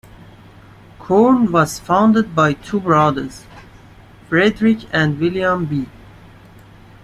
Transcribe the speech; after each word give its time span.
Quorn 0.97 1.51
was 1.51 1.77
founded 1.77 2.35
by 2.35 2.53
two 2.53 2.79
brothers, 2.79 3.45
Frederick 4.29 4.79
and 4.91 5.19
William 5.19 5.65
B. 5.67 5.85